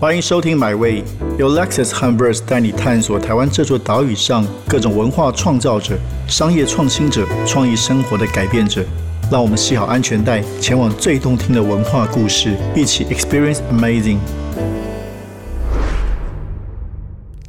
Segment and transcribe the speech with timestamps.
[0.00, 1.02] 欢迎收听《My Way》，
[1.40, 5.98] 由 Lexus 和 Verse 带你探索台湾这座岛屿上各种文化创造者、
[6.28, 8.86] 商业创新者、创意生活的改变者。
[9.28, 14.18] 让我们系好安全带，前往最动听的文化故事，一起 Experience Amazing。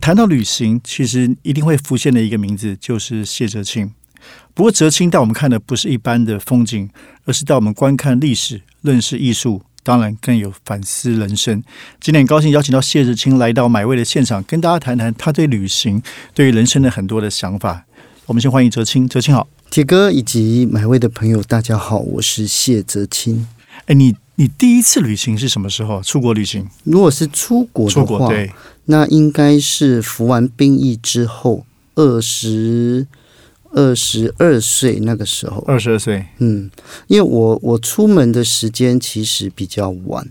[0.02, 3.92] 谈到旅行，其实一定会浮现的一个名字就是谢哲青。
[4.56, 6.90] 不过，哲青带我们看的不是一般的风景，
[7.26, 9.62] 而是带我们观看历史、认识艺术。
[9.84, 11.64] 当然更有反思人生。
[12.00, 16.02] 今天很高兴邀请到谢志清来到买位的现场，跟大家谈谈他对旅行、
[16.34, 17.86] 对于人生的很多的想法。
[18.26, 23.48] 我们先欢迎哲青，哲青好，铁哥以及买位的朋友，大家好，我是谢哲青。
[23.86, 26.02] 哎，你你第一次旅行是什么时候？
[26.04, 26.68] 出国旅行？
[26.84, 28.32] 如果是出国的话，
[28.86, 31.66] 那应该是服完兵役之后
[31.96, 33.08] 二十。
[33.72, 36.70] 二十二岁那个时候，二十二岁，嗯，
[37.08, 40.28] 因为我我出门的时间其实比较晚，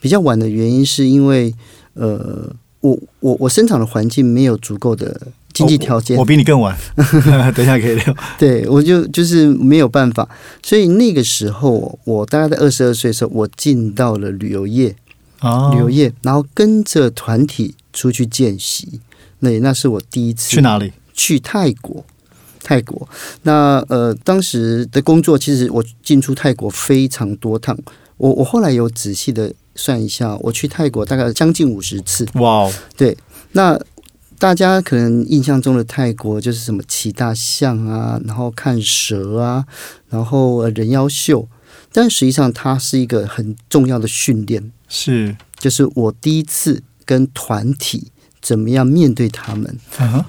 [0.00, 1.54] 比较晚的原因是因为，
[1.94, 6.76] 呃，我我我生长的环境没有足够的经济条件，我比你更晚，
[7.54, 8.16] 等一下可以聊。
[8.38, 10.28] 对，我就就是没有办法，
[10.62, 14.94] 所以那个时候我大概在二十二岁的时候，我进到了旅游业。
[15.40, 19.02] 啊，旅游业，然后跟着团体出去见习，
[19.40, 20.90] 那那是我第一次去哪里？
[21.12, 22.02] 去泰国。
[22.66, 23.08] 泰国，
[23.42, 27.78] 那呃，当时的工作其实我进出泰国非常多趟，
[28.16, 32.26] 我我后来有仔细的算一下，我去泰国大概将近五十次。
[32.34, 33.16] 哇，对，
[33.52, 33.80] 那
[34.36, 39.64] 大家可能印象中的泰国就是什么骑大象啊，然后看蛇啊，
[40.08, 41.48] 然后人妖秀，
[41.92, 48.10] 但实际上它是一个很重要的训练，是，就是我第一次跟团体
[48.42, 49.78] 怎么样面对他们，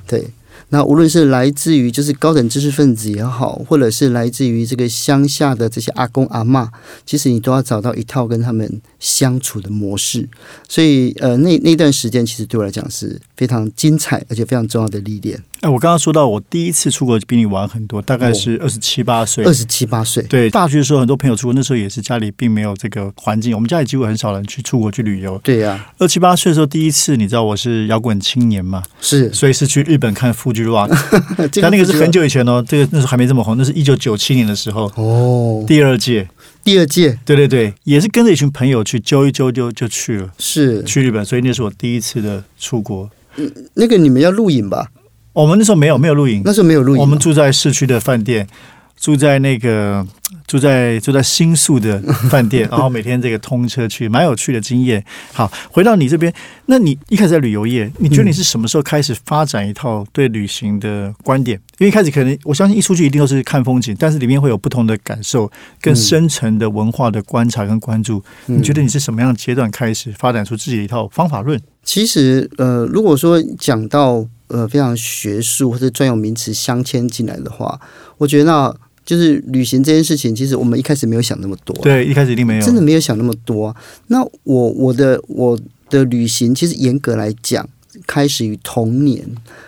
[0.05, 0.29] 对。
[0.69, 6.69] 那无论是来自于就是高等知识分子也好，或者是来自于这个乡下的这些阿公阿妈，
[7.05, 10.27] 其实你都要找到一套跟他们相处的模式。
[10.67, 15.41] 所以，呃，那那段时间其实对我来讲是非常精彩而且非常重要的历练。
[15.61, 19.43] 哎，我刚刚说到我第一次出国比你晚很多，大概是二十七八岁。
[19.43, 25.39] 二十七八岁，对，大学的时候很多朋友出国，那时候也是家里并没有这个环境，我们家里几乎很少人去出国去旅游。
[25.43, 28.83] 对呀，二七八岁的时候第一次，你知道我是摇滚青年嘛？
[29.01, 30.95] 是，所以是去日本看富士 rock。
[31.59, 36.27] 但那个是很久以前哦，这个那时候还没这么红，那是一九九七年的时候哦，第二届，
[36.63, 43.09] 第二届，对对对，也是跟着一群朋友去揪一揪就就去了，是去日本，所以那是我第一次的出国。
[43.37, 44.87] 嗯，那个你们要录影吧？
[45.37, 48.47] 我们那时候没有没有露营，那时候没有露营，我们住在市区的饭店，
[48.99, 50.03] 住在那个
[50.47, 55.05] 住在住在新宿的饭店， 然后每天这个通车去，蛮有趣的经验。
[55.33, 56.33] 好，回到你这边，
[56.65, 61.55] 那你一开始在旅游业，你觉得你是什么时候开始发展一套对旅行的观点？
[61.77, 68.23] 因为一开始可能我相信一出去一定都是看风景，但是里面会有不同的感受，更深层的文化的观察跟关注。
[68.47, 71.61] 你觉得你是什么样的阶段开始发展出自己的一套方法论？
[71.83, 77.79] 其实，呃，如果说讲到呃，非常学术或者专有名词镶嵌进来的话，
[78.17, 78.73] 我觉得那
[79.05, 81.75] 就是旅行这件事情，其实我们一开始没有想那么多。
[81.81, 83.75] 对，一开始一定没有，真的没有想那么多。
[84.07, 85.57] 那我我的我
[85.89, 87.67] 的旅行，其实严格来讲，
[88.05, 89.25] 开始于童年。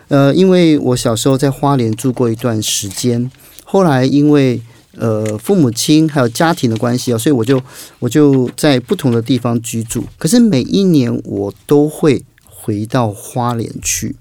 [0.07, 3.29] 呃，因为我小时候在花莲住过一段时间，
[3.63, 4.61] 后来因为
[4.97, 7.61] 呃父母亲还有家庭的关系啊，所以我就
[7.99, 10.03] 我就在不同的地方居住。
[10.17, 14.15] 可是每一年我都会回到花莲去。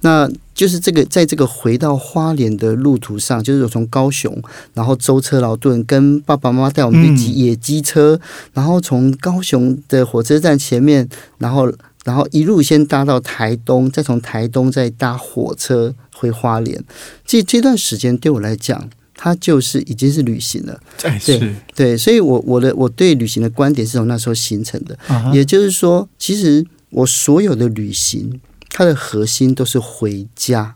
[0.00, 4.40] 那就是这个，在这个回到花莲的路途上，就是从高雄，
[4.72, 8.20] 然后舟车劳顿，跟爸爸妈妈带我们去野鸡车，
[8.52, 11.08] 然后从高雄的火车站前面，
[11.38, 11.72] 然后
[12.04, 16.84] 然后一路先搭到台东，再从台东再搭火车回花莲。
[17.26, 20.78] 这这段时间对我来讲，它就是已经是旅行了。
[20.98, 24.96] 对对，所以我我的我对旅行的观点是从那时候形成的。
[25.32, 28.40] 也就是说，其实我所有的旅行。
[28.76, 30.74] 它的核心都是回家，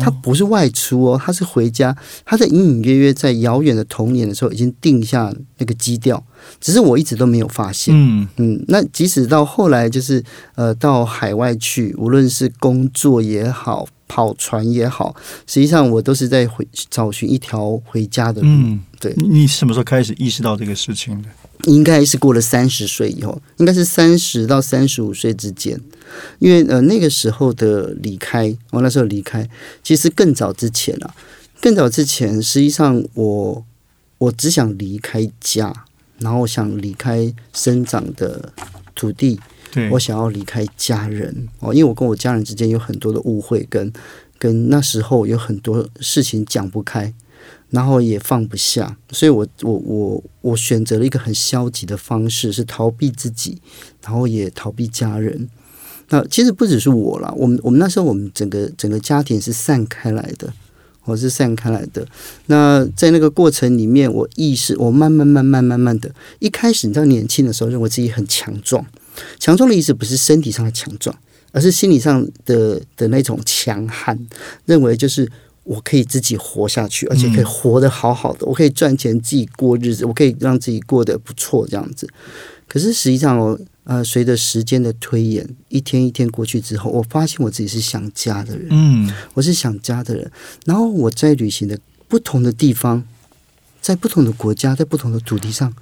[0.00, 1.96] 他不是外出哦，他是回家。
[2.24, 6.20] 他在隐隐约约在遥远的童年的时候已经定下那个基调，
[6.60, 7.94] 只是我一直都没有发现。
[7.96, 10.20] 嗯嗯，那即使到后来，就是
[10.56, 15.14] 呃到海外去，无论是工作也好，跑船也好，
[15.46, 18.76] 实际上我都是在回找寻一条回家的路。
[18.98, 21.28] 对，你什么时候开始意识到这个事情的？
[21.64, 25.80] 应该是过了三十岁以后，应该是三十到三十五岁之间，
[26.38, 29.48] 因为呃那个时候的离开，我那时候离开，
[29.82, 31.14] 其实更早之前啊，
[31.60, 33.64] 更早之前，实际上我
[34.18, 35.72] 我只想离开家，
[36.18, 38.52] 然后想离开生长的
[38.94, 39.38] 土地，
[39.90, 43.92] 我想要离开家人哦，因为我跟我家人之间有很多的误会，跟
[44.38, 47.12] 跟那时候有很多事情讲不开，
[47.70, 53.58] 然后也放不下，所以我我我我选择了一个很消极的方式，是逃避自己，
[54.02, 55.48] 然后也逃避家人。
[56.08, 60.52] 那其实不只是我啦，我们我们那时候我们整个整个家庭是散开来的，
[61.04, 62.04] 我是散开来的。
[62.46, 68.84] 那在那个过程里面，我意识，我慢慢慢慢慢慢的，一开始你知道年轻的时候认为自己很强壮，
[69.38, 71.16] 强壮的意思不是身体上的强壮，
[71.52, 74.18] 而是心理上的的那种强悍，
[74.64, 75.30] 认为就是
[75.64, 82.08] 我可以自己活下去，而且可以活得好好的，我可以赚钱自己过日子，我可以让自己过得不错这样子。
[82.68, 83.58] 可是实际上我。
[83.84, 88.68] 呃，随着时间的推演，一天一天过去之后，我发现我自己是想家的人。
[88.70, 90.30] 嗯，我是想家的人。
[90.64, 93.02] 然后我在旅行的不同的地方，
[93.80, 95.74] 在不同的国家，在不同的土地上，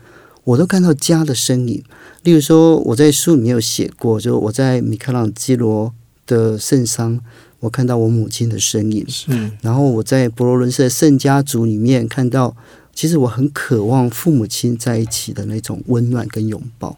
[0.45, 1.85] 我都看到家的身影。
[2.23, 5.93] 例如说，我在书里面有写过，就我在米开朗基罗
[6.25, 7.21] 的圣桑，
[7.61, 9.05] 我看到我母亲的身影。
[9.09, 9.31] 是。
[9.63, 12.57] 然后我在博罗伦斯的圣家族里面看到，
[12.95, 16.97] 其实我很渴望父母亲在一起的那种温暖跟拥抱。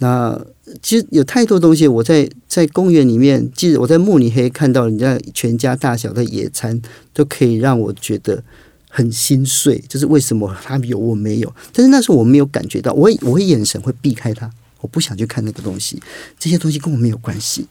[0.00, 0.40] 那
[0.80, 6.80] 其实有太多东西，我在在公园里面，即使我在慕尼黑看到人家全家大小的野餐，
[7.12, 8.44] 都可以让我觉得
[8.88, 9.82] 很心碎。
[9.88, 11.52] 就是为什么他有我没有？
[11.72, 14.48] 但是那时候我没有感觉到，我我会眼神会避开他，
[14.80, 16.02] 我不想去看那个东西。
[16.38, 17.66] 这些东西跟我没有关系。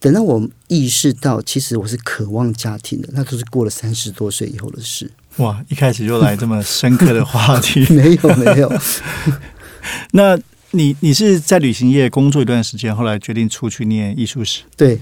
[0.00, 5.10] 等到我意识到，其实我是渴望家庭的，那都是过了三十多岁以后的事。
[5.36, 5.64] 哇！
[5.68, 8.72] 一开始就来这么深刻的话题， 没有没有。
[10.12, 10.38] 那。
[10.74, 14.62] 你你是在旅行业工作一段时间，后来决定出去念艺术史。
[14.74, 14.98] 对，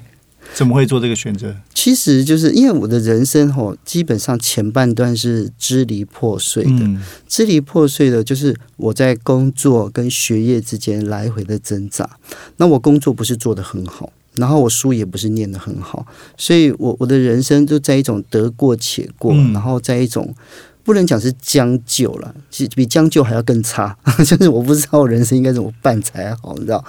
[0.54, 1.54] 怎么会做这个选择？
[1.74, 6.88] 其实就是因为我的人生吼，基本上前半段是支离破碎的，
[7.26, 12.08] 支离破碎的，就是我在工作跟学业之间来回的挣扎。
[12.56, 16.06] 那我工作不是做的很好，然后我书也不是念的很好，
[16.36, 20.34] 所以我我的人生就在一种得过且过，然后在一种。
[20.82, 23.94] 不能讲是将就了，其实比将就还要更差。
[24.26, 26.82] 就是我不知道人生应该怎么办才好，你知道？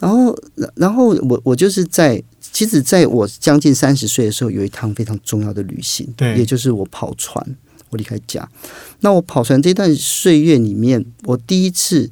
[0.00, 0.34] 然后，
[0.74, 2.20] 然后我我就是在，
[2.52, 7.56] 其实在我将近三十岁的时候，有一趟非常重要的旅行，对，也就是我跑船，
[7.90, 8.48] 我离开家。
[9.00, 12.10] 那我跑船这段岁月里面，我第一次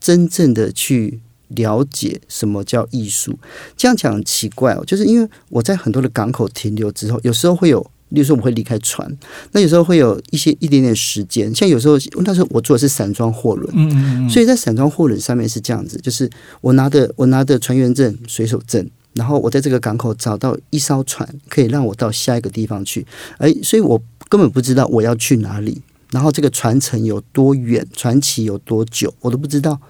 [0.00, 3.38] 真正的去了解什么叫艺术。
[3.76, 7.90] 这样讲很奇怪哦，就是因为我在很多的港口停留之后，有时候会有。
[8.10, 9.10] 例如说，我会离开船，
[9.50, 11.52] 那有时候会有一些一点点时间。
[11.52, 16.30] 像有时候，那时候我坐的是散装货轮，嗯嗯嗯，所以在散装货轮上面是这样子，就是
[16.60, 23.06] 我拿的我拿的船员证、水手证，然后我在这个港口找到一艘船，可以让我到下一个地方去。
[23.38, 25.80] 哎，所以我根本不知道我要去哪里，
[26.10, 29.80] 然后这个船程有多远，船期有多久，我都不知道。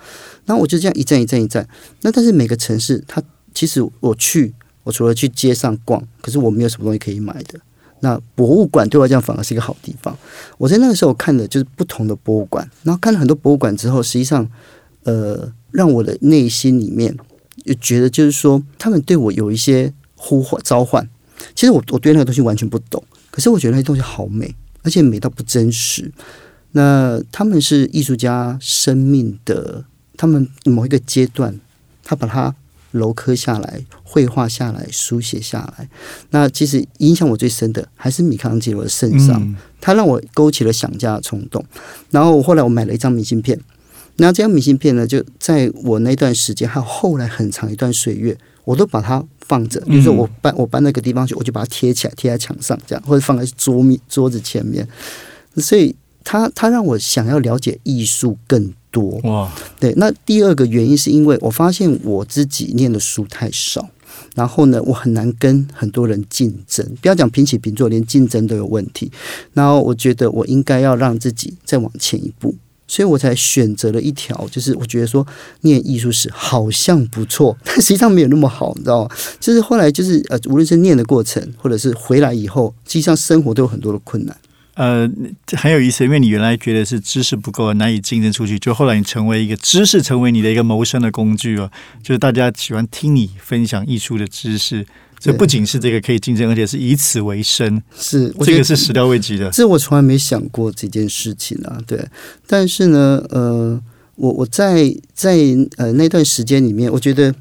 [0.47, 1.67] 那我就这样一站一站一站。
[2.03, 3.23] 那但是每个城市，它
[3.55, 7.59] 其实我去，我除了去街上逛，可是我没有什么东西可以买的。
[8.01, 10.15] 那博物馆对我来讲反而是一个好地方。
[10.59, 14.47] 我在那个时候看的就是不同的博物馆，然后看了很多博物馆之后，实际上，
[15.05, 17.17] 呃，让我的内心里面
[17.65, 21.09] 就觉得，就是说，他们对我有一些呼唤召唤。
[21.55, 26.13] 其实我我对那个东西完全不懂，可是我觉得那些东西好美，而且美到不真实。
[26.73, 29.85] 那他们是艺术家生命的，
[30.17, 31.61] 他们某一个阶段，
[32.03, 32.55] 他把它。
[32.95, 35.89] 镂刻下来，绘画下来，书写下来。
[36.31, 41.65] 那其实影响我最深的还是米开朗基罗的圣上，他让我勾起了想家的冲动。
[42.11, 43.61] 然后后来我买了一张明信片，
[44.17, 49.81] 那这张明信片呢，就在我那段时间，还有后来很长一段岁月，我都把它放着。
[49.83, 54.87] 比如说我搬我搬那个地方去，我就把它贴起来，贴在墙上，这样或者放在桌面桌子前面。
[55.57, 58.73] 所以，它它让我想要了解艺术更。
[58.95, 63.89] 多哇，对，那第二个原因是因为我发现我自己念的书太少，
[64.37, 69.11] 然后呢，我很难跟很多人竞争，不要讲平起平坐，连竞争都有问题。
[69.53, 72.55] 然后我觉得我应该要让自己再往前一步，
[72.95, 75.27] 所以我才选择了一条，就是我觉得说
[75.63, 79.11] 念艺术史好像不错，但实际上没有那么好，你知道吗？
[79.41, 84.37] 就是后来就是呃，无论是念的过程，或者是回来以后，实际上生活都有很多的困难。
[84.75, 85.11] 呃，
[85.57, 91.69] 很有意思，因为你原来觉得是知识不够，难以竞争出去，就后来你成为一个知识，成为你的一个谋生的工具哦。
[92.01, 94.87] 就是大家喜欢听你分享艺术的知识，
[95.33, 99.51] 这不仅是这个可以竞争，而且是以此为生，是这个是始料未及的。
[99.51, 102.07] 这我从来没想过这件事情啊，对。
[102.47, 103.81] 但是呢，呃，
[104.17, 105.39] 我我在在
[105.77, 107.35] 呃那段时间里面，我觉得。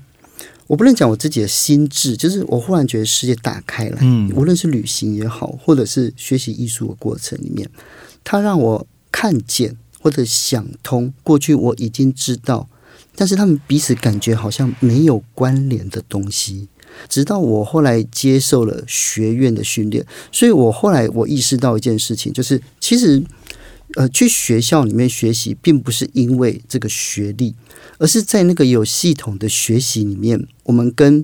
[0.67, 3.97] 我不能讲我自己的心智，就是我忽然觉得世界打开了。
[3.99, 7.69] 嗯，无论是旅行也好，或者是学习艺术的过程里面，
[8.23, 12.67] 它让我看见或者想通过去我已经知道，
[13.13, 16.69] 但是他们彼此感觉好像没有关联的东西。
[17.09, 23.23] 直到我后来接受了学院的训练，所以我后来我意识到一件事情，就是其实
[23.95, 27.53] 呃，去学校里面学习，并不是因为这个学历，
[28.00, 31.23] 而是在那个有系统的学习里面，我们跟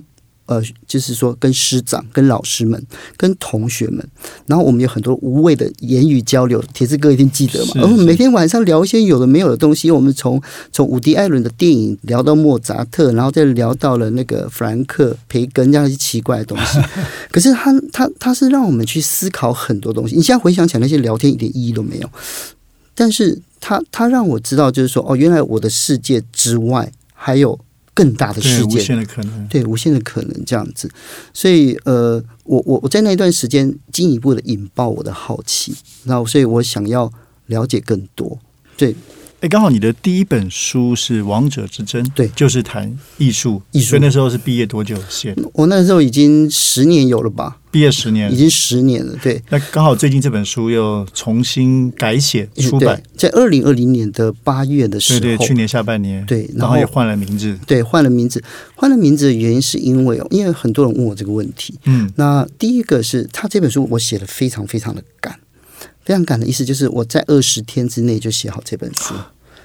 [0.50, 2.84] 呃，就是说跟师长、跟老师们、
[3.16, 4.04] 跟同学们，
[4.46, 6.60] 然后我们有很多无谓的言语交流。
[6.74, 7.82] 铁子哥一定记得嘛？
[7.82, 9.92] 我们每天晚上聊一些有的没有的东西。
[9.92, 10.42] 我们从
[10.72, 16.80] 从伍迪·艾伦的电影聊到莫扎特，然后再聊到了那个弗兰克·培根这样一些奇怪的东西。
[17.30, 20.16] 可是他他他是让我们去思考很多东西。
[20.16, 22.10] 你现在回想起来，那些聊天一点意义都没有。
[22.96, 27.56] 但是他他让我知道，就是说，哦，原来我的世界之外还有
[27.94, 28.78] 更大的对世界。
[28.78, 29.48] 无限的可能。
[29.48, 30.90] 对无限的可能这样子，
[31.32, 37.12] 所以呃，我我我在那段时间进一步的引爆我的好奇，然后所以我想要
[37.46, 38.38] 了解更多。
[38.76, 38.94] 对
[39.40, 43.62] 哎，刚好你的第一本书是《王者之争》，对就是谈艺术。
[43.72, 45.42] 艺术所以那时候是毕业多久写的？
[45.54, 48.36] 我那时候已经十年有了吧，毕业十年已。
[48.36, 49.16] 经十年了。
[49.22, 58.44] 对，那刚好最近这本书又重新改写出版，在二零二零年的八月的时候，对对，去年下半年，对然后然后也换了名字，对换了名字，
[58.74, 61.74] 换了名字的原因是因为哦，因为很多人问我这个问题。
[61.86, 65.40] 嗯，那第一个是他这本书我写的非常非常的赶，
[66.10, 69.14] 非常赶的意思就是我在二十天之内就写好这本书，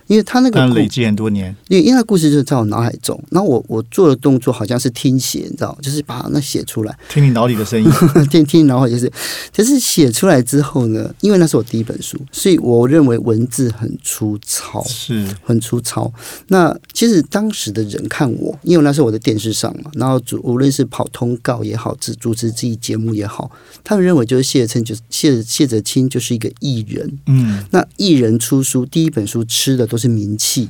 [0.08, 7.90] 因为他那个累积很多年，因为因为他故事就是在我脑海中，然后我我做的动作好像是听写，你知道，就是把那写出来，听你脑里的声音，
[8.30, 9.12] 听 听，然后就是，
[9.52, 15.26] 就是写出来之后呢，因为那是我第一本书，所以我认为文字很粗糙，是。
[15.44, 16.12] 很粗糙。
[16.48, 23.50] 那其实当时的人看我，因为那是我的电视上嘛，然后主无论是跑通告也好，主主持自己节目也好，
[23.84, 30.68] 他们认为就是谢哲就是谢谢哲清就是一个艺人，嗯，那艺人出书，第一本书吃的都是名气，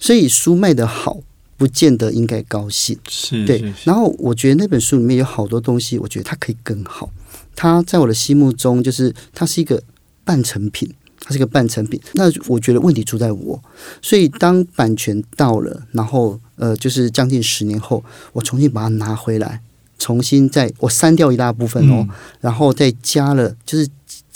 [0.00, 1.18] 所以书卖得好，
[1.56, 2.98] 不见得应该高兴。
[3.46, 7.08] 对是是，是然后我觉得那本书里面有好多东西，我觉得它可以更好。
[7.54, 9.80] 它在我的心目中，就是它是一个
[10.24, 12.00] 半成品，它是一个半成品。
[12.14, 13.62] 那我觉得问题出在我，
[14.02, 19.62] 所以当版权到了，然后呃，就是将近十年后，我重新把它拿回来，
[20.00, 22.10] 重新再我删掉一大部分哦，嗯
[22.40, 23.88] 然后再加了就是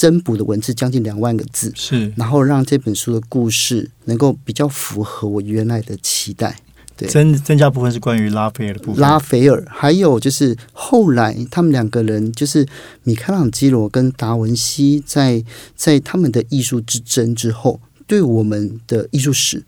[0.03, 2.13] 增补的文字将近两万个字，是。
[2.17, 6.59] 然后让这本书的故事能够比较符合我原来的期待。
[6.97, 7.09] 对。
[7.09, 12.67] 增增加部分是关于拉斐尔的部分，拉斐尔，还有就是后来他们两个人，就是
[13.05, 15.45] 米开朗基罗跟达文西在
[15.77, 19.63] 在他们的艺术之争之后，对我们的艺术史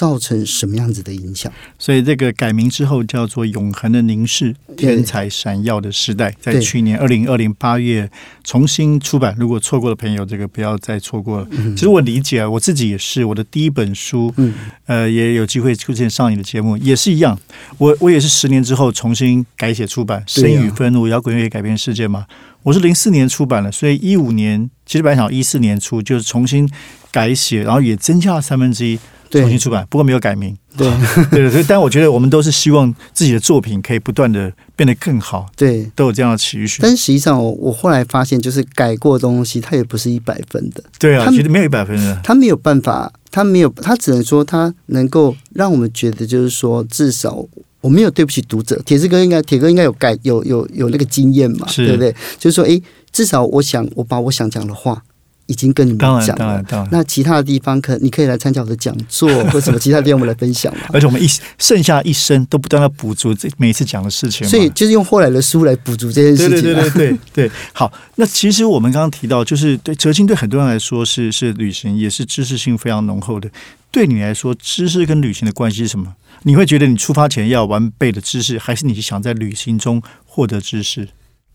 [0.00, 1.52] 造成什么样子的影响？
[1.78, 8.10] 所以这个改名之后叫做《永恒的凝视：天才闪耀的时代》，在去年二零二零八月
[8.42, 9.36] 重新出版。
[9.38, 11.48] 如果错过的朋友，这个不要再错过了。
[11.76, 14.54] 其实我理解啊，我自己也是，我的第一本书，嗯，
[14.86, 17.38] 呃，也有机会出现上你的节目，也是一样。
[17.76, 22.24] 我我也是十年之后重新改写出版《生与愤怒：摇滚乐改变世界》嘛。
[22.62, 26.66] 我是零四年出版的，所以一五年其实本来想一四年出，就是重新
[27.12, 28.98] 改写，然后也增加了三分之一。
[29.30, 30.56] 重新出版，不过没有改名。
[30.76, 30.88] 对
[31.30, 35.90] 对所以，但我觉得我们都是希望自己的作品可以不断的变得更好，对。
[35.94, 36.80] 都有这样的期许。
[36.80, 42.20] 但实际上我，我后来发现，就是改过的东西，它也不是一百分的，对啊，其实没有一百分的。
[42.22, 47.44] 它没有办法，它没有，它只能说它能够让我们觉得，就是说，至少
[47.80, 48.80] 我没有对不起读者。
[48.86, 52.14] 铁子哥应该，铁哥应该有改，有有有那个经验嘛，是对不对？
[52.38, 55.02] 就是说，哎，至少我想，我把我想讲的话
[55.50, 56.64] 已经跟你们，讲了当然，。
[56.68, 56.88] 当然。
[56.92, 60.82] 那其他的地方可你可以来参加我的讲座 或什么其他地方我们来分享嘛。
[60.92, 61.26] 而且我们一
[61.58, 64.48] 剩下一生都不断的补足这每一次讲的事情。
[64.48, 66.60] 所以就是用后来的书来补足这件事情、啊。
[66.60, 67.92] 对对对对对对， 好。
[68.14, 73.50] 那其实我们刚刚提到，就是对哲青对很多人来说是是旅行，也是知识性非常浓厚的。
[73.90, 76.14] 对你来说，知识跟旅行的关系是什么？
[76.44, 81.08] 你会觉得你出发前要完备的知识，还是你想在旅行中获得知识？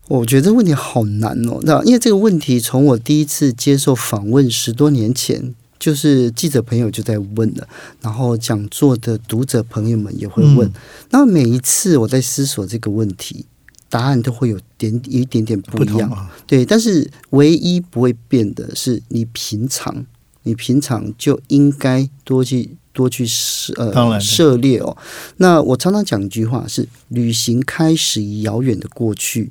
[0.08, 7.66] 我觉得这个问题好难哦，那因为这个问题从我第一次接受访问十多年前，就是记者朋友就在问了，
[8.00, 10.72] 然后讲座的读者朋友们也会问，嗯。
[11.10, 13.46] 那么每一次我在思索这个问题，
[13.90, 20.06] 答案都会有点有一点点不一样，啊，对，但是唯一不会变的是你平常，
[20.44, 24.96] 你平常就应该多去多去涉呃涉猎哦。
[25.38, 29.50] 那我常常讲一句话是：旅行开始于遥远的过去，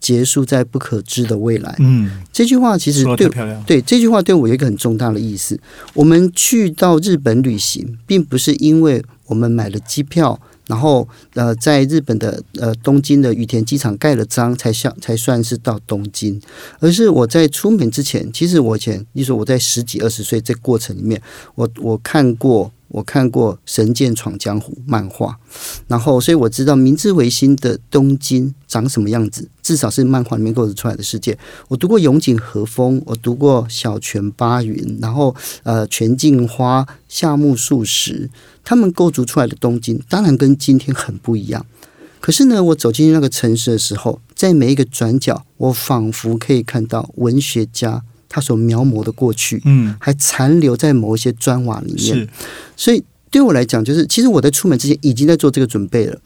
[0.00, 1.76] 结束在不可知的未来。
[1.78, 3.28] 嗯，这句话其实对。
[3.66, 5.60] 对这句话对我有一个很重大的意思。
[5.94, 16.40] 我们去到日本旅行，并不是因为我们买了机票，然后呃在日本的呃东京的羽田机场盖了章，才像才算是到东京，
[16.80, 21.20] 而是我在出门之前，其实我以前，例如说我在十几二十岁这过程里面，
[21.54, 22.72] 我我看过。
[22.90, 25.38] 我看过《神剑闯江湖》漫画，
[25.88, 31.38] 然后所以我知道明治维新的东京长什么样子，至少是漫画里面构筑出来的世界。
[31.68, 38.28] 我读过永井和风，我读过小泉八云，然后呃全镜花、夏目漱石，
[38.64, 41.64] 他们构筑出来的东京，当然跟今天很不一样。
[42.20, 52.16] 可是呢，我走进那个城市的时候，在每一个转角，我仿佛可以看到文学家他所描摹的过去，嗯，还残留在某一些砖瓦里面。
[52.16, 52.28] 是
[52.76, 56.18] 所以对我来讲，就是其实我在出门之前已经在做这个准备了。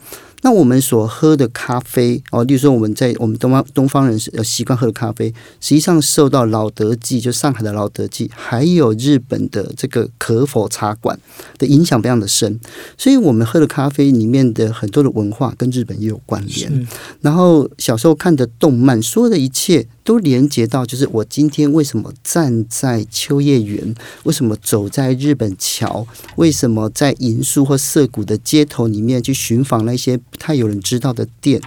[0.43, 11.19] 那我们所喝的咖啡哦，例如说我们在我们东方东方人是呃习惯喝的咖啡，实际上受到老德记，就上海的老德记，还有日本的这个可否茶馆
[11.57, 12.61] 的影响非常的深。
[12.99, 16.87] 所以我们喝的咖啡里面的很多的文化跟日本也有关联。
[17.23, 23.95] 然后小时候看的动漫，所有的一切都连接到，就是我今天为什么站在秋叶原，
[24.25, 26.07] 为什么走在日本桥，
[26.37, 31.61] 为什么在银树或涩谷的街头里面去寻访那些不太有人知道的店。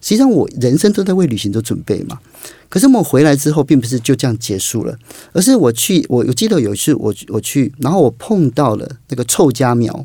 [0.00, 2.18] 实际上，我人生都在为旅行做准备嘛。
[2.68, 4.94] 可是我回来之后，并不是就这样结束了，
[5.32, 10.04] 而是我去，我我记得有一次我我去，然后我碰到了那个臭家苗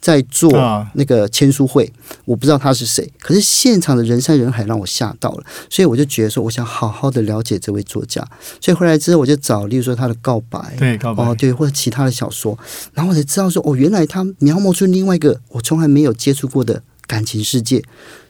[0.00, 0.88] 在做啊。
[0.94, 1.92] 那个签书会，
[2.24, 8.24] 我不知道他是谁，可是现场的人山人海让我吓到了，所以我就觉得说，我想好好的了解这位作家，
[8.60, 11.24] 所以回来之后我就找，例如说他的告白，对告白。
[11.24, 12.56] 哦，对，或者其他的小说，
[12.92, 17.82] 然后我才知道说，哦，原来他描摹出另外一个我从来没有接触过的感情世界。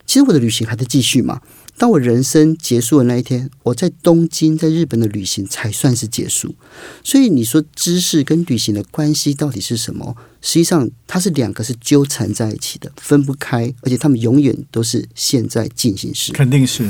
[0.07, 1.41] 其实我的旅行还在继续嘛。
[1.77, 6.55] 当我人生结束的那一天，我在东京，在日本的旅行才算是结束。
[7.03, 10.17] 所以你说知识跟旅行的关系到底是什么？
[10.41, 16.33] 实际上，它是两个是纠缠在一起的，分不开，而且他们永远都是现在进行时。
[16.33, 16.89] 肯定是。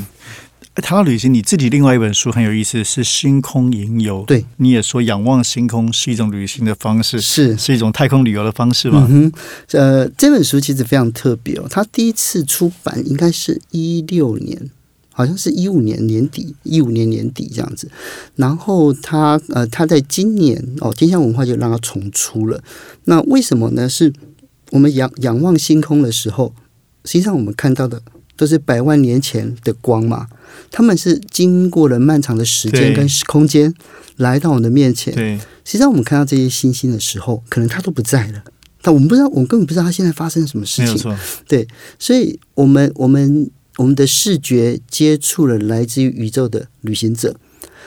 [0.82, 4.22] 谈到旅行，你自己另外一本书很有意思，是《星空吟游》。
[4.26, 9.06] 对，你也说仰望星空是一种旅行的方式，是是一种太空旅游的方式吗？
[9.08, 14.68] 嗯哼，呃，这本书其实非常特别哦，它第一次出版应该是一六年，
[15.12, 17.88] 好像是一五年年底，一五年年底这样子。
[18.34, 22.60] 然后它呃，它在今年哦，天下文化就让它重出了。
[23.04, 23.88] 那为什么呢？
[23.88, 24.12] 是
[24.72, 26.52] 我们仰仰望星空的时候，
[27.04, 28.02] 实际上我们看到的
[28.36, 30.26] 都是百万年前的光嘛，
[30.70, 33.72] 他们是经过了漫长的时间跟时空间
[34.16, 35.14] 来到我们的面前。
[35.14, 38.42] 对，实际上，我们看到这些星星的时候，可能它都不在了。
[38.82, 40.86] 但我们不知道，我们根本不知道它现在发生了什么事情。
[40.86, 41.16] 没有错。
[41.98, 47.34] 所以，我们我们我们的视觉接触了来自于宇宙的旅行者。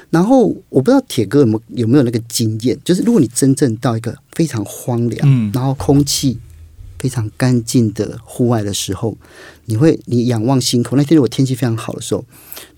[0.10, 6.39] 然后，我不知道铁哥有没有有没有那个经验，就是如果你真正到一个非常荒凉，嗯然后空气
[6.99, 9.17] 非常干净的户外的时候，
[9.65, 10.97] 你会你仰望星空。
[10.97, 12.25] 那天如果天气非常好的时候，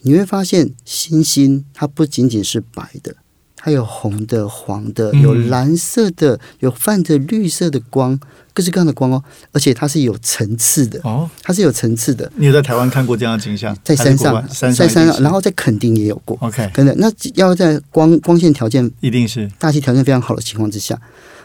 [0.01, 3.15] 你会发现星星它不仅仅是白的，
[3.55, 8.19] 它有红的、黄的，嗯有蓝色的，有泛着绿色的光，
[8.53, 13.77] 各式各样的光哦，而且它是有层次的，哦，它是有层次的，你有在台湾看过这样的景象？
[13.83, 16.37] 在山上在山上，然后在垦丁也有过。
[16.41, 20.99] OK，真的那要在光光线条件、一定是大气条件非常好的情况之下，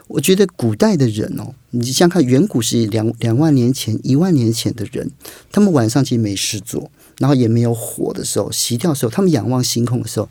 [0.08, 5.10] 我觉得古代的人哦，你想想看，远古是两两万年前、一万年前的人，
[5.50, 10.28] 他们晚上其实没事做，然后也没有火的时候，洗掉的时候，他们仰望星空的时候，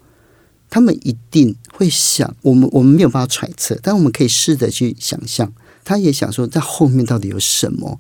[0.70, 5.54] 他们一定会想，我们我们没有办法揣测，但我们可以试着去想象，
[5.84, 8.00] 他也想说，在后面到底有什么。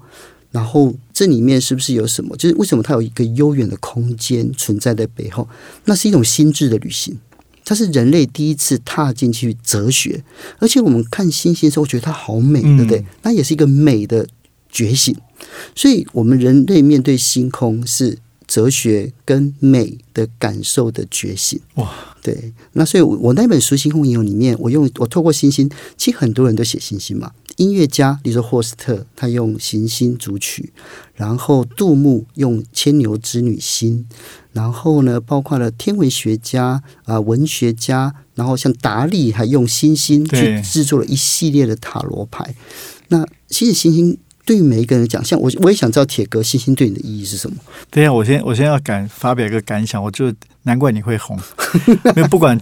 [0.51, 2.37] 然后这里面是不是有什么？
[2.37, 5.49] 就是为什么它有一个悠远的空间存在在背后？
[5.85, 7.17] 那是一种心智的旅行，
[7.65, 10.23] 它是人类第一次踏进去哲学，
[10.59, 13.05] 而且我们看星星的时候，觉得它好美，嗯对不对？
[13.21, 14.27] 那也是一个美的
[14.69, 15.15] 觉醒。
[15.75, 21.59] 所以，我们人类面对星空是哲学跟美的感受的觉醒。
[21.75, 22.53] 哇，对。
[22.71, 27.31] 那所以我，我那本书《星空影游》里面，我用我透过星星，其实很多人都写星星嘛。
[27.57, 30.71] 音乐家，比如说霍斯特，他用行星组曲；
[31.13, 34.03] 然后杜牧用牵牛织女星；
[34.53, 42.55] 然后呢，包括了天文学家啊、文学家，然后像达利还用星星去对制作了一系列的塔罗牌。
[43.09, 47.57] 那其实星星对于每一个人讲，像我我也想知道铁哥星星对你的意义是什么？
[47.91, 50.33] 等一下，我先我先要感发表一个感想，我就
[50.63, 51.39] 难怪你会红，
[52.15, 52.59] 因为不管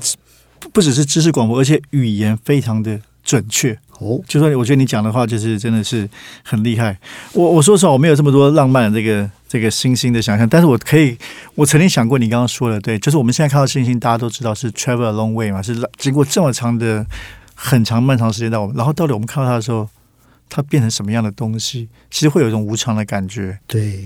[0.59, 3.77] 不不只是知识广播，而且语言非常的准确。
[3.99, 6.09] 哦，就说我觉得你讲的话就是真的是
[6.43, 6.97] 很厉害。
[7.33, 11.15] 我我说实话，我没有这么多浪漫的这个这个星星的想象，但是我可以，
[11.53, 17.05] 我曾经想过你刚刚说的，对，就是我们现在看到星星，大家都知道是 travel a long way 嘛，是经过这么长的
[17.53, 19.87] 很长漫长时间到我们，然后到底我们看到它的时候，
[20.49, 23.59] 它变成什么样的东西，其实会有一种无常的感觉。
[23.67, 24.03] 对，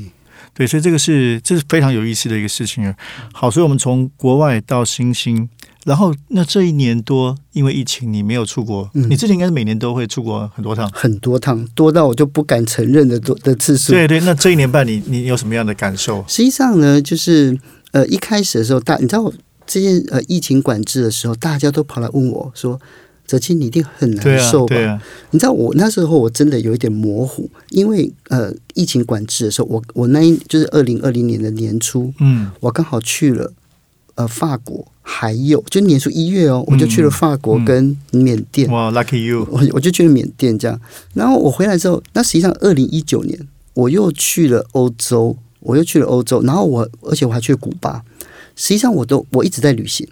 [0.55, 2.95] 对，所以这个是这是非常有意思的一个事情啊。
[3.33, 5.47] 好，所以我们从国外到新兴
[5.83, 10.89] 然后那这一年多，因为疫情你没有出国，嗯你之前应该是每年都会出国很多趟。
[10.93, 13.91] 很多趟，多到我就不敢承认的多的次数。
[13.91, 16.25] 对对，那这一年半你你有什么样的感受？
[16.27, 17.55] 实际上呢，就是
[17.91, 19.31] 呃一开始的时候，大你知道
[19.67, 22.79] 这件呃疫情管制的时候，大家都跑来问我说
[23.25, 33.51] ：“泽清，你一定很难受吧？”你知道我那时候我真的有一点模糊，因为呃疫情管制的时候，我我那一就是二零二零年的年初，嗯，我刚好去了
[34.15, 37.65] 呃法国，还有就年初一月哦，我就去了法国嗯。
[37.65, 38.69] 跟缅甸。
[38.69, 40.79] 哇，lucky you，我我就去了缅甸这样，
[41.13, 43.37] 然后我回来之后，那实际上二零一九年
[43.73, 48.03] 我又去了欧洲，我又去了欧洲，然后我而且我还去了古巴，
[48.55, 50.07] 实际上我都我一直在旅行，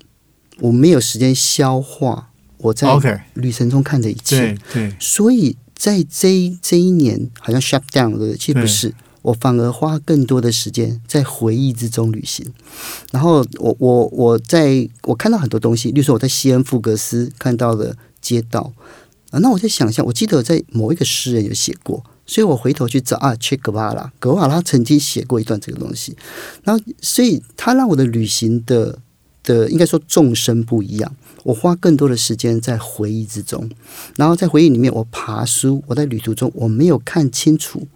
[0.60, 2.30] 我没有时间消化
[2.64, 2.88] 我在
[3.36, 8.36] 旅程中看的一切，对对，所以在这一这一年好像 shut down 了？
[8.36, 12.46] 其实不是，我反而花更多的时间在回忆之中旅行。
[13.12, 18.74] 然后我我我在我看到很多东西，例如说我在西恩福格斯看到的街道
[19.32, 22.04] 啊，那我在想象，我记得我在某一个诗人有写过。
[22.26, 26.16] 所以我回头去找啊，切格瓦拉，格瓦拉曾经写过一段这个东西，
[26.64, 28.98] 然后所以他让我的旅行的
[29.44, 33.70] 的应该说众生不一样，我花更多的时间在回忆之中，
[34.16, 37.88] 然后在回忆里面，我爬书，我在旅途中我没有看清楚，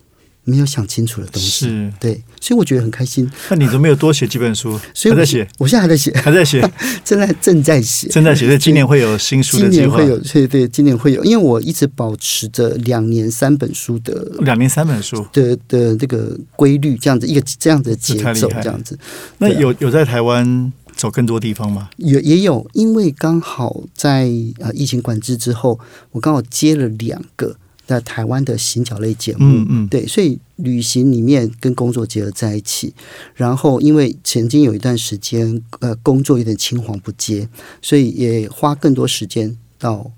[0.43, 1.93] 没有想清楚的东西，是。
[1.99, 3.29] 对，所以我觉得很开心。
[3.49, 4.79] 那你怎么没有多写几本书？
[4.93, 6.61] 所以我还在写，我现在还在写，还在写，
[7.03, 8.45] 正在正在写，正在写。
[8.45, 9.97] 所以今年会有新书的计划。
[9.97, 15.25] 今年会，有，对对，今年会有，因为我一直保持着两年三本书的两年三本书。
[15.33, 18.97] 的的这个规律，这样子一个这样子的节奏，这样子。
[19.39, 21.89] 那有有在台湾走更多地方吗？
[21.97, 24.29] 也也有，因为刚好在
[24.59, 25.79] 呃疫情管制之后，
[26.11, 27.55] 我刚好接了两个
[27.85, 32.93] 在台湾的行脚类节目，嗯嗯，对，所以旅行里面跟工作结合在一起。
[33.35, 37.47] 然后因为曾经有一段时间，呃，工作有点青黄不接，
[37.81, 40.11] 所以也花更多时间到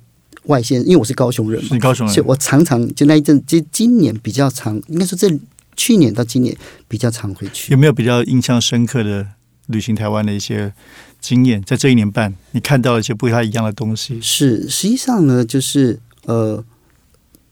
[0.45, 2.25] 外县，因为我是高雄人嘛是，你高雄人所以。
[2.25, 5.29] 我常常就那一阵，就今年比较长，应该说这
[5.75, 6.55] 去年到今年
[6.87, 7.77] 比较常回去有。
[7.77, 9.27] 没有比较印象深刻的
[9.69, 10.71] 旅行台湾的一些
[11.19, 11.62] 经验？
[11.63, 14.19] 在这一年半，你看到了一些不太一样的东西。
[14.21, 16.63] 是，实际上呢，就是呃，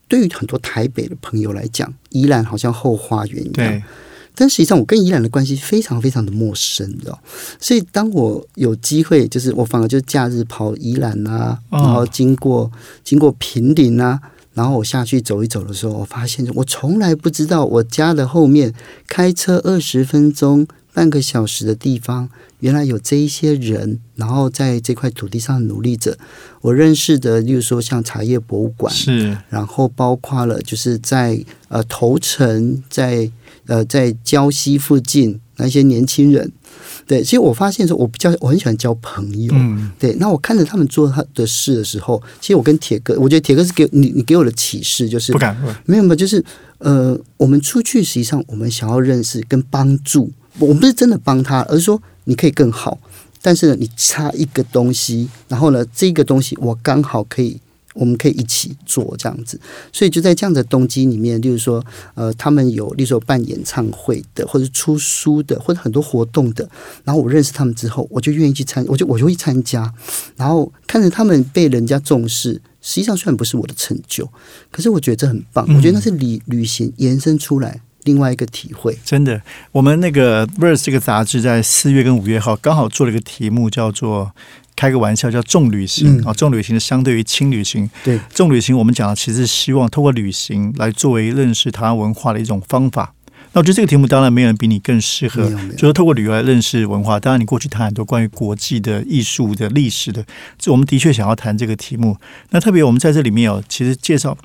[0.08, 3.84] 对于很多台北的朋友来讲，宜兰好像后花园一样对，，
[4.36, 7.20] 但实际上我跟宜兰的关系非常非常的陌生，你知道？
[7.60, 12.72] 所以当我有机会，就是我反而就假日跑宜兰啊，哦然后经过
[13.04, 14.20] 经过平林啊，
[14.54, 18.74] 然后我下去走一走的时候，我发现我从来不知道我家的后面
[19.08, 22.28] 开车二十分钟、半个小时的地方，
[22.62, 26.18] 原来有这一些人，然后在这块土地上努力着。
[26.62, 33.30] 我认识的，例如说像茶叶博物馆，是然后包括了就是在呃头城，在
[33.68, 36.52] 呃在礁溪附近那些年轻人，
[37.06, 45.76] 对，其实我发现说，我比较我很喜欢交朋友，嗯，对，那我看着他们做他的事的时候，其实我跟铁哥，我觉得铁哥是给你你给我的启示就是不敢问。
[45.86, 46.44] 没有没有，就是
[46.80, 52.98] 呃，我们出去实际上我们想要认识跟帮助，我们不是真的帮他，而是说你可以更好。
[53.42, 57.58] 但是呢，你差一个东西，然后呢，这个东西我刚好可以，
[57.94, 59.60] 我们可以一起做这样子。
[59.94, 61.82] 所以就在这样的动机里面，例如说，
[62.16, 66.68] 呃，他们有，例如说办演唱会的，或者出书的，或者很多活动的。
[67.04, 69.94] 然后我认识他们之后，我就愿意去参，我就我就会参加，
[70.36, 72.60] 然后看着他们被人家重视。
[72.82, 74.28] 实际上虽然不是我的成就，
[74.72, 75.66] 可是我觉得这很棒。
[75.76, 78.98] 我觉得那是旅旅行延伸出来另外一个体会。
[79.04, 79.42] 真的，
[79.74, 84.32] 我们那个《Verse》这个杂志在四月跟五月号刚好做了一个题目，叫做
[84.76, 86.34] “开个玩笑”，叫“重旅行”嗯啊。
[86.34, 93.14] 重旅行是相对于轻旅行，对，重旅行我们讲的其实是希望透过旅行来作为认识台湾文化的一种方法。
[93.54, 97.20] 那我觉得这个题目当然没有人比你更适合就是透过旅游来认识文化。
[97.20, 100.24] 当然，你过去谈很多关于国际的艺术的历史的，
[100.60, 102.18] 这我们的确想要谈这个题目。
[102.52, 104.38] 那特别我们在这里面有其实介绍。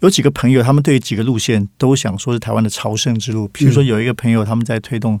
[0.00, 3.48] 有几个朋友，他们对几个路线都想说是台湾的朝圣之路。
[3.48, 5.18] 比如说，有一个朋友他们在推动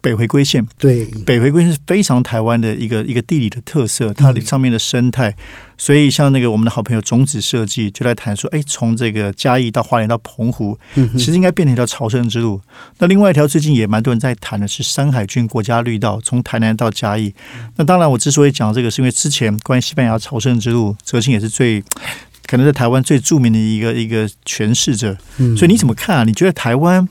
[0.00, 5.34] 北回归线，对，北回归线是非常台湾的一个一个地理的特色，它嗯上面的生态。
[5.76, 12.60] 所以，像那个我们的好朋友种子设计就在谈说，哎，从这个嘉义到花莲到澎湖，其实应该变成一条朝圣之路。
[12.98, 17.34] 那另外一条最近也蛮多人在谈的是山海军国家绿道，从台南到嘉义。
[17.76, 21.82] 那当然，我之所以讲这个，是因为之前关于西班牙朝圣之路，泽清也是最
[22.46, 25.16] 可能在台湾最著名的一个一个诠释者。
[25.38, 26.24] 嗯所以你怎么看啊？
[26.24, 27.08] 你觉得台湾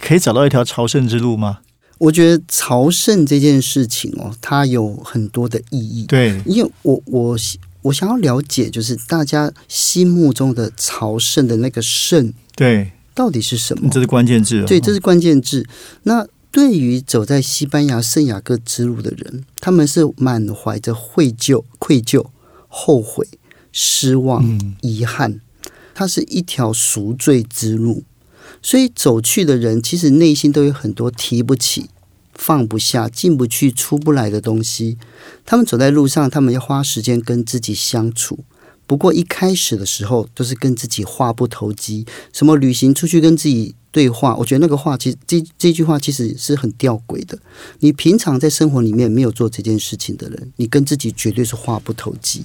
[0.00, 1.58] 可以找到一条朝圣之路吗？
[1.98, 6.04] 我觉得朝圣这件事情哦，它有很多的意义。
[6.06, 7.36] 对，因为我我
[7.82, 13.90] 我想要了解，就是大家心目中的朝圣的那个圣对，到底是什么？
[13.90, 14.64] 这是关键字、哦。
[14.64, 15.66] 对，这是关键字。
[16.04, 22.24] 那对于走在西班牙圣雅各之路的人，他们是满怀着愧疚、愧疚、
[22.68, 23.26] 后悔、
[23.80, 25.40] 失望、嗯遗憾，
[25.94, 28.02] 它是一条赎罪之路。
[28.60, 31.88] 所以走去的人，其实内心都有很多提不起、
[32.34, 34.98] 放不下、进不去、出不来的东西。
[35.46, 38.40] 他们走在路上，他们要花时间跟自己相处。
[38.84, 47.38] 不过一开始的时候，都是跟自己话不投机，什么旅行出去跟自己对话，我觉得那个话其实这这句话其实是很吊诡的。
[47.80, 52.42] 你平常在生活里面没有做这件事情的人，你跟自己绝对是话不投机。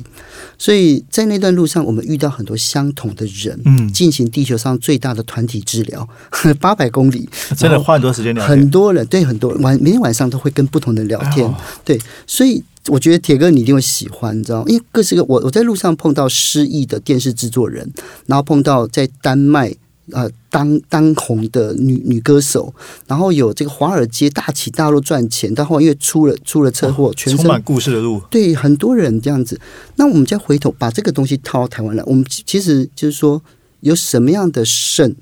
[0.58, 6.08] 所以在那段路上，我们遇到很多相同的人，嗯，进行地球上最大的团体治疗，
[6.62, 7.28] 八百公里，
[7.58, 14.64] 真的花很多时间聊天很多人对很多人晚每天晚上都会跟不同的人聊天，哦对，所以我觉得铁哥你一定会喜欢，你知道？
[14.68, 17.92] 因为各式各我我在路上碰到失忆的电视制作人，
[18.28, 19.74] 然后碰到在丹麦
[20.12, 22.74] 呃当当红的女女歌手，
[23.08, 29.60] 然后有这个华尔街大起大落赚钱，但后来因为出了出了车祸，全身充满故事的路，对很多人这样子。
[29.96, 33.42] 那我们再回头把这个东西套到台湾来，我们其其实就是说，
[33.80, 35.16] 有什么样的圣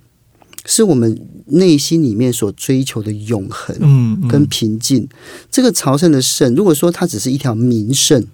[0.65, 5.07] 是我们内心里面所追求的永恒跟平静？
[5.51, 8.25] 这个朝圣的圣，如果说它只是一条名胜。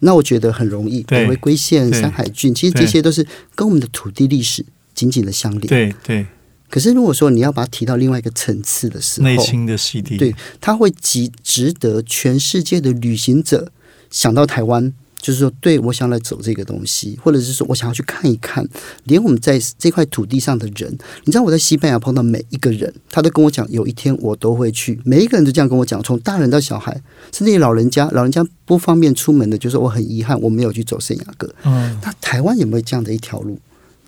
[0.00, 4.62] 那我觉得很容易，回归线、山海郡，其实这些都是跟我们的土地历史
[4.96, 5.66] 紧紧的相连。
[5.68, 6.26] 对对，
[6.68, 13.70] 可是如果说你要把它提到另外一个层次的时候，内心的洗涤，对，它会极值得全世界的旅行者
[14.10, 18.66] 想到台湾，就是说，对我想来走这个东西，或者是说我想要去看一看，
[19.04, 27.00] 连我们在这块土地上的人，你知道我在西班牙碰到每一个人，他都跟我讲，有一天我都会去，每一个人都这样跟我讲，从大人到小孩，
[27.32, 31.52] 甚至于老人家，老人家不方便出门的，就是我很遗憾我没有去走圣雅各。
[31.64, 33.58] 嗯，那台湾有没有这样的一条路？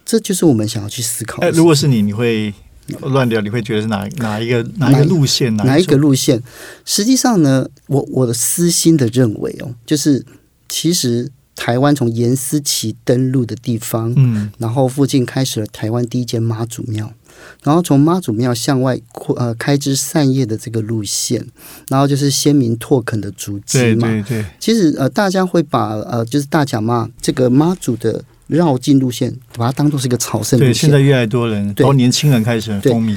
[0.09, 1.51] 这就是我们想要去思考的哎。
[1.51, 2.55] 如果是你，你会
[3.03, 6.43] 乱掉，你会觉得是哪哪一个哪一个路线，哪一个路线？
[6.87, 10.25] 实际上呢，我我的私心的认为哦，就是
[10.67, 17.13] 其实台湾从严思琪登陆的地方，嗯，然后附近开始了台湾第一间妈祖庙，
[17.63, 21.47] 然后从妈祖庙向外扩呃开枝散叶的这个路线，
[21.91, 24.09] 然后就是先民拓垦的足迹对嘛。
[24.09, 30.91] 对对，其实呃，大家会把呃就是大甲妈这个妈祖的绕进路线，把它当做是一个朝圣路对，现。
[30.91, 33.17] 在越来越多人，对包括年轻人开始风靡，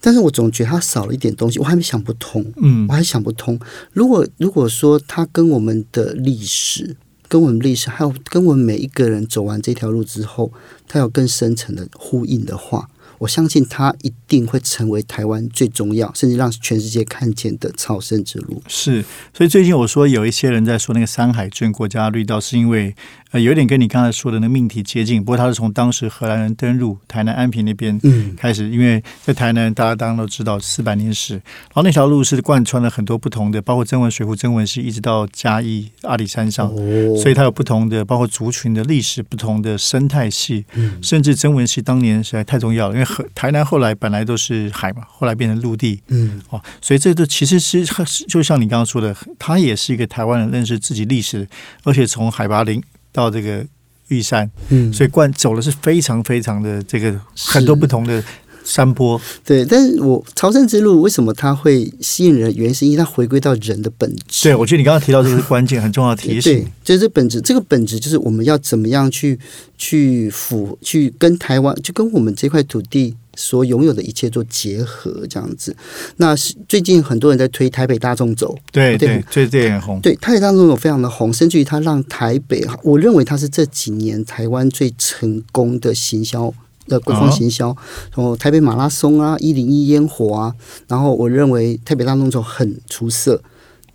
[0.00, 2.44] 但是我总觉得它少了一点东西，我还没想不通。
[2.56, 3.58] 嗯我还想不通，
[3.92, 10.52] 如果如果说它跟我们的历史、跟我们历史，还有跟我们每一个人走完这条路之后，
[10.86, 18.62] 它有更深层的呼应的话，我相信它一定会成为台湾最重要，甚至让全世界看见的朝圣之路。
[18.68, 19.02] 是，
[19.32, 22.94] 所以最近我说有一些人在说那个山海郡国家绿道，是因为
[23.34, 31.42] 呃有点跟你刚才说的那个命题接近，不过他是从当时荷兰人登陆台南安平那边嗯，开始，因为在台南大家当然都知道四百年史，然
[31.72, 36.68] 后那条路是贯穿了很多不同的，包括曾文水库、曾文溪，一直到嘉义阿里山上。
[36.68, 47.84] 哦，所以它有不同的，包括族群的历史、不同的生态系，嗯甚至曾文溪当年实在太重要了，因为河台南后来本来都是海嘛，后来变成陆地，嗯，哦，所以这都其实是
[48.28, 51.48] 就像你刚刚说的，它也是一个台湾人认识自己历史，
[51.82, 52.80] 而且从海拔零
[53.14, 53.64] 到这个
[54.08, 58.22] 玉山，嗯，所以贯走的是非常非常的这个很多不同的
[58.64, 59.20] 山坡。
[59.44, 59.64] 对。
[59.64, 62.52] 但是我朝圣之路为什么它会吸引人？
[62.56, 64.44] 原因是因为它回归到人的本质。
[64.48, 67.40] 对，我觉得你刚刚提到这个是关键，很重要的提对醒。，就是本质。
[67.40, 69.38] 这个本质就是我们要怎么样去
[69.78, 75.74] 去符去跟台湾，就跟我们这块土地所拥有的一切做结合，这样子。
[76.16, 80.00] 那是最近很多人在推台北大众走，对对对，这这也很红。
[80.00, 86.52] 对台北大众走非常的红，甚至于它让台北，我认为它是这几年台湾最成功的行销。
[86.86, 87.68] 的官方哦行销，
[88.14, 90.54] 然后台北马拉松啊，一零一烟火啊，
[90.88, 93.42] 然后我认为台北大众走很出色，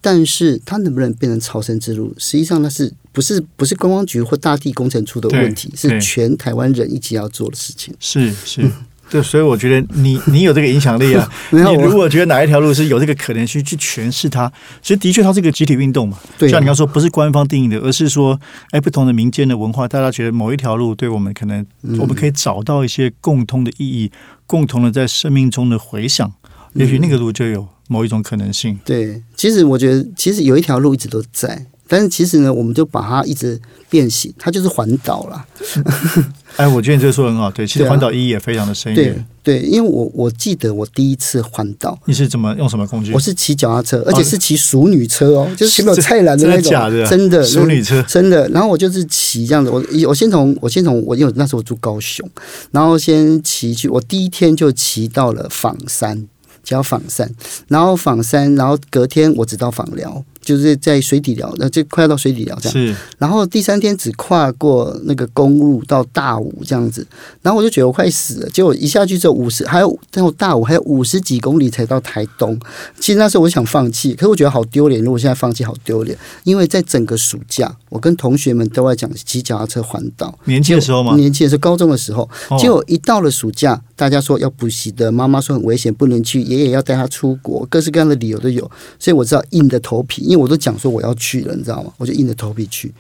[0.02, 7.94] 但是它能不能变成朝圣之路，实际上那是不是不是观光局或大地工程出的问题，是全台湾人一起要做的事情。
[8.00, 8.70] 是是。
[9.10, 11.28] 对，所以我觉得你你有这个影响力啊。
[11.52, 16.18] 你如果觉得哪一条路是有这个可能性去诠释它，其实的确它是一个集体运动嘛。
[16.38, 18.40] 对啊像你刚说，不是官方定义的，而是说，
[18.72, 24.12] 哎，不同的民间的文化，大家觉得某一条路对我们可能，嗯我们可以找到一些共通的意义，
[24.46, 26.32] 共同的在生命中的回响，
[26.74, 28.80] 也许那个路就有某一种可能性。
[28.86, 35.46] 对，其实我觉得其实有一条路一直都在，但是其实呢，我们就把它一直变形，它就是环岛啦。
[36.56, 39.26] 哎，我觉得你这个说的很好，对，其实环岛意义也非常的深对远。
[39.42, 43.14] 对，因为我我记得我第一次环岛，你是怎么用什么工具？
[43.14, 47.06] 我是骑脚踏车，而且是骑熟女车哦， 就是前面有菜篮的那种，的假的？
[47.08, 48.04] 真的熟女车。
[48.04, 52.30] 真的，然后我就是骑这样子，我我先从我先从我因为那时候我住高雄，
[52.72, 56.28] 然后先骑去，我第一天就骑到了仿山，
[56.64, 57.30] 就要访山，
[57.70, 62.74] 然后访山，然后隔天我只到访寮，就是在水底寮，那就快要到水底寮这样。
[62.74, 67.06] 是然后第三天只跨过那个公路到大武这样子，
[67.44, 68.50] 然后我就觉得我快死了。
[68.50, 72.60] 结果一下去只有五十，还有到大武还有五十几公里才到台东。
[73.00, 75.00] 其实那时候我想放弃，可是我觉得好丢脸。
[75.04, 80.36] 如果现在放弃，好丢脸，因为在整个暑假，我跟同学们都在讲骑脚踏车环岛。
[80.46, 81.16] 年轻的时候吗？
[81.16, 88.64] 年轻的时候，高中的时候，哦结果一到了暑假，大家说要补习的，妈妈说很危险，不能去，爷爷要带他出国，各式各样的理由都有，
[88.98, 91.92] 所以我知道硬着头皮，因为我都讲说我要去了，你知道吗？
[91.98, 92.94] 我就硬着头皮去。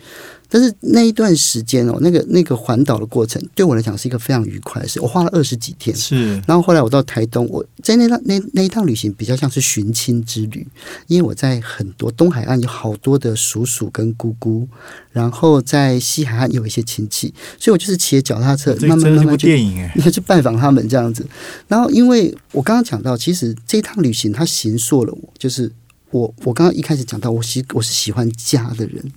[0.51, 5.95] 但是那一段时间哦，那个那个环岛的过程对我来讲是一个非常愉快的事，我花了二十几天。
[5.95, 10.67] 是然后后来我到台东，我在那趟那那一趟旅行比较像是寻亲之旅，
[11.05, 14.67] 因为我在很多东海岸有好多的叔叔跟姑姑，
[15.11, 21.23] 然后在西海岸有一些亲戚，所以我就是骑着脚踏车慢慢慢慢去电影 去拜访他们这样子。
[21.67, 25.71] 然后，因为我刚刚讲到，其实这趟旅行它形塑了我，就是
[26.11, 29.11] 我我刚刚一开始讲到，我喜我是喜欢家的人，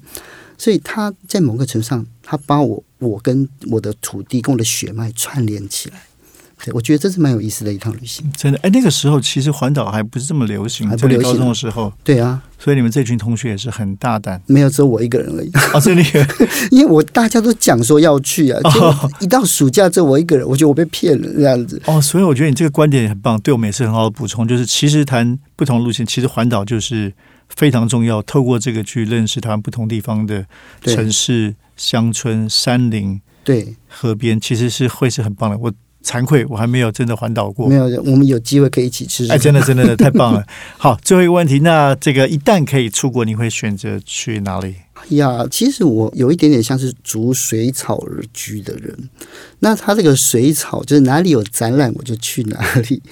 [0.59, 6.03] 所以他在某个程度上，他把我我跟我的土地跟我的血脉串联起来。
[6.65, 8.31] 对，我觉得这是蛮有意思的一趟旅行。
[8.37, 16.27] 真的哎，那个时候其实环岛还不是这么流行，还不流行啊在你高中的时候，对啊，所以你们这群同学也是很大胆没有只有我一个人而已，哦，这里个
[16.71, 21.81] 因为我大家都讲说要去啊，就一到暑假只有我一个人，我觉得我被骗了这样子。
[21.87, 24.47] 哦，所以我觉得你这个观点也很棒，对我们也是很好的补充。
[24.47, 27.13] 就是其实谈不同路线，其实环岛就是
[27.49, 30.47] 非常重要，透过这个去认识台湾不同地方的
[30.83, 35.59] 城市、乡村、山林、对，河边，其实是会是很棒的。
[35.59, 37.75] 我惭愧，我还没有真的环岛过没。
[37.75, 40.45] 有，我们有机会可以一起吃吃哎，真的，真的， 太棒了！
[40.77, 44.75] 好，最后一个问题，那这个一旦可以出国，你会选择去哪里？
[45.11, 48.97] 呀，其实我有一点点像是逐水草而居的人。
[49.59, 53.03] 那他这个水草就是哪里有展览我就去哪里，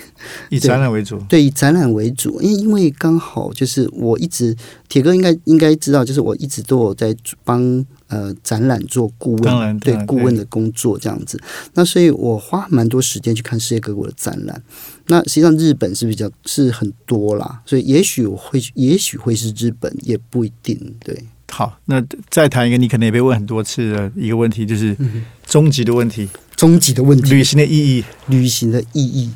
[0.51, 1.19] 以展览为主。
[1.29, 2.41] 对，以展览为主。
[2.41, 4.57] 因为因为刚好就是我一直
[4.89, 11.41] 铁哥应该应该知道，就是我一直都有在帮呃展览做顾问，对顾问的工作这样子。
[11.73, 14.63] 那所以我花蛮多时间去看世界各国的展览。
[15.07, 20.79] 那实际上日本是比较是很多啦，所以也许我会也许会是日本，也不一定。
[21.03, 24.97] 对，好，那再谈一个你可能也被问很多次的一个问题，就是
[25.45, 27.31] 终极的问题：终极的问题。
[27.31, 28.05] 旅行的意义。
[28.29, 29.33] 旅行的意义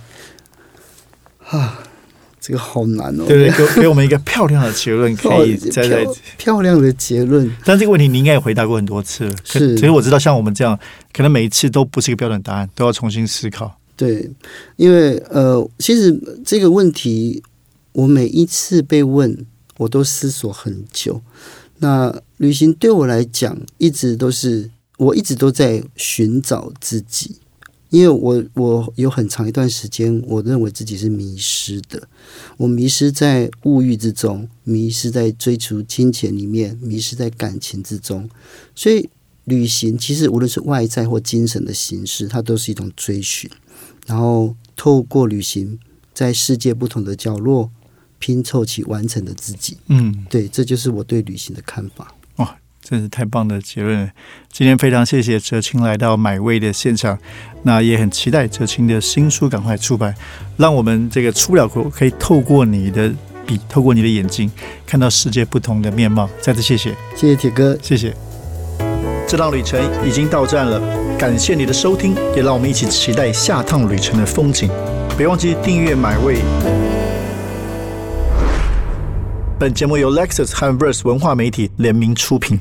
[1.49, 1.81] 啊，
[2.47, 3.25] 这个好难哦。
[3.27, 3.67] 对不对？
[3.75, 6.05] 给给我们一个漂亮的结论，可以 再来。
[6.05, 9.35] 漂漂亮的结论，但这个问题你应该也回答过很多次了。
[9.45, 10.79] 是所以我知道，像我们这样，
[11.15, 13.81] 可能每一次都不是一个标准答案，都要重新思考。
[13.97, 14.31] 对，
[14.77, 17.43] 因为呃，其实这个问题
[17.93, 19.47] 我每一次被问，
[19.79, 21.23] 我都思索很久。
[21.79, 27.37] 那旅行对我来讲，一直都是我一直都在寻找自己，
[27.95, 32.09] 因为我我有很长一段时间，我认为自己是迷失的，
[32.57, 38.29] 我迷失在物欲之中，迷失在追逐金钱里面，迷失在感情之中，
[38.75, 39.09] 所以
[39.45, 43.49] 旅行其实无论是外在或精神的形式，它都是一种追寻。
[44.07, 45.79] 然后透过旅行，
[46.13, 47.71] 在世界不同的角落
[48.19, 49.77] 拼凑起完整的自己。
[49.87, 52.14] 嗯，对，这就是我对旅行的看法。
[52.87, 54.11] 真是太棒的结论了。
[54.53, 57.19] 今天非常谢谢哲青来到买位的现场，
[57.63, 60.15] 那也很期待哲青的新书赶快出版，
[60.59, 63.11] 让我们这个出不了国可以透过你的
[63.47, 64.53] 笔，透过你的眼睛，
[64.87, 66.29] 看到世界不同的面貌。
[66.41, 68.15] 再次谢谢，谢谢铁哥，谢谢。
[69.27, 70.79] 这趟旅程已经到站了，
[71.19, 74.71] 感谢你的收听，也让我们一起期待下趟旅程的风景。
[75.17, 76.37] 别忘记订阅买位。
[79.59, 82.61] 本节目由 Lexus 和 Verse 文化媒体联名出品。